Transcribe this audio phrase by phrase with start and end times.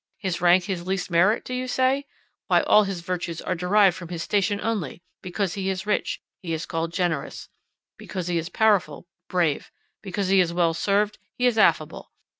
[0.17, 2.07] His rank his least merit, do you say?
[2.47, 6.53] Why, all his virtues are derived from his station only; because he is rich, he
[6.53, 7.49] is called generous;
[7.99, 12.11] because he is powerful, brave; because he is well served, he is affable.